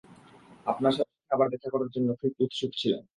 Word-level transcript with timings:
আপনার 0.65 0.93
সাথে 0.93 1.13
আবার 1.31 1.47
দেখা 1.49 1.67
করার 1.69 1.89
জন্য 1.95 2.09
খুব 2.19 2.31
উৎসুক 2.39 2.71
ছিলাম। 2.77 3.03